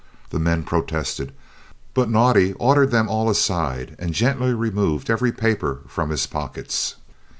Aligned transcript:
The 0.31 0.39
men 0.39 0.63
protested, 0.63 1.31
but 1.93 2.09
Naudé 2.09 2.55
ordered 2.57 2.89
them 2.89 3.07
all 3.07 3.29
aside 3.29 3.95
and 3.99 4.15
gently 4.15 4.51
removed 4.51 5.11
every 5.11 5.31
paper 5.31 5.81
from 5.87 6.09
his 6.09 6.25
pockets. 6.25 6.95